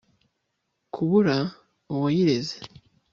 [0.93, 1.37] kubura
[1.91, 2.55] uwayireze